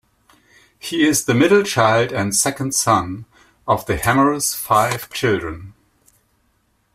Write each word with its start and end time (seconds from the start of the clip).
He 0.79 1.07
is 1.07 1.25
the 1.25 1.35
middle 1.35 1.61
child 1.61 2.11
and 2.11 2.35
second 2.35 2.73
son 2.73 3.25
of 3.67 3.85
the 3.85 3.97
Hemmers' 3.97 4.55
five 4.55 5.11
children. 5.11 5.75